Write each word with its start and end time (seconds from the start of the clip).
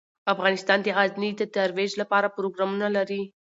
افغانستان 0.33 0.79
د 0.81 0.87
غزني 0.97 1.29
د 1.37 1.41
ترویج 1.55 1.91
لپاره 2.01 2.33
پروګرامونه 2.37 2.87
لري. 2.97 3.21